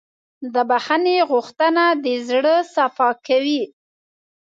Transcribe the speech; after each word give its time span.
د 0.53 0.55
بښنې 0.69 1.17
غوښتنه 1.31 1.83
د 2.03 2.05
زړه 2.27 2.55
صفا 2.73 3.09
کوي. 3.27 3.63